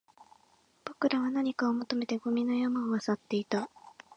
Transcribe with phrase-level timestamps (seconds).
[0.83, 3.69] 僕らは何かを求めてゴミの山を漁っていた